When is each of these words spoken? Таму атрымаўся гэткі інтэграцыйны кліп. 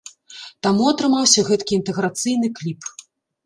Таму 0.67 0.87
атрымаўся 0.93 1.45
гэткі 1.51 1.79
інтэграцыйны 1.81 2.47
кліп. 2.61 2.93